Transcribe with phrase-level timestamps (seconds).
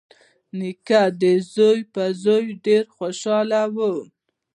[0.57, 1.23] نیکه د
[1.53, 3.91] زوی په زوی ډېر خوشحال وي.